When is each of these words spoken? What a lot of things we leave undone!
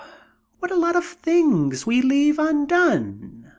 What 0.57 0.71
a 0.71 0.75
lot 0.75 0.95
of 0.95 1.05
things 1.05 1.85
we 1.85 2.01
leave 2.01 2.39
undone! 2.39 3.45